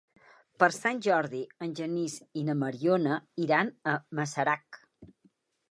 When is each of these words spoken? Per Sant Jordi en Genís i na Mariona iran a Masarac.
Per 0.61 0.69
Sant 0.75 1.01
Jordi 1.07 1.41
en 1.67 1.75
Genís 1.81 2.15
i 2.43 2.47
na 2.49 2.57
Mariona 2.63 3.19
iran 3.47 3.71
a 3.95 3.95
Masarac. 4.21 4.85